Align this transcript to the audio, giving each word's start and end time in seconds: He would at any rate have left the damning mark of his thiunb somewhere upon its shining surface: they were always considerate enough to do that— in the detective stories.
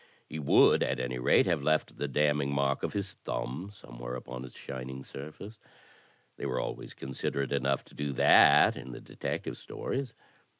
He 0.25 0.39
would 0.39 0.81
at 0.81 0.99
any 0.99 1.19
rate 1.19 1.45
have 1.45 1.61
left 1.61 1.97
the 1.99 2.07
damning 2.07 2.51
mark 2.51 2.81
of 2.81 2.93
his 2.93 3.13
thiunb 3.23 3.71
somewhere 3.71 4.15
upon 4.15 4.43
its 4.43 4.57
shining 4.57 5.03
surface: 5.03 5.59
they 6.37 6.45
were 6.47 6.59
always 6.59 6.95
considerate 6.95 7.51
enough 7.51 7.85
to 7.85 7.93
do 7.93 8.11
that— 8.13 8.75
in 8.75 8.93
the 8.93 8.99
detective 8.99 9.57
stories. 9.59 10.15